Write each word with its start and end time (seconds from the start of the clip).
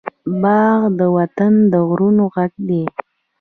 باد 0.41 0.81
د 0.99 1.01
وطن 1.17 1.53
د 1.71 1.73
غرونو 1.89 2.23
غږ 2.35 2.51
دی 2.67 2.83